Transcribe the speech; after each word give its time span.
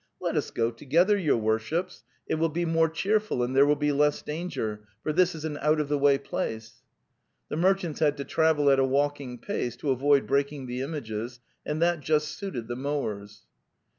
'Let 0.19 0.35
us 0.35 0.49
go 0.49 0.71
together, 0.71 1.15
your 1.15 1.37
worships. 1.37 2.03
It 2.25 2.39
will 2.39 2.49
be 2.49 2.65
more 2.65 2.89
cheerful 2.89 3.43
and 3.43 3.55
there 3.55 3.67
will 3.67 3.75
be 3.75 3.91
less 3.91 4.23
danger, 4.23 4.87
for 5.03 5.13
this 5.13 5.35
is 5.35 5.45
an 5.45 5.59
out 5.61 5.79
of 5.79 5.89
the 5.89 5.97
way 5.99 6.17
place:\.).)4) 6.17 7.49
Phe! 7.55 7.59
'merchants 7.61 7.99
had) 7.99 8.17
tol 8.17 8.25
/travelijatia 8.25 8.87
walking 8.89 9.37
pace 9.37 9.75
to 9.75 9.91
avoid 9.91 10.25
breaking 10.25 10.65
the 10.65 10.81
images, 10.81 11.39
and 11.67 11.83
that 11.83 11.99
justisuited 11.99 12.65
the 12.67 12.75
mowers.) 12.75 13.43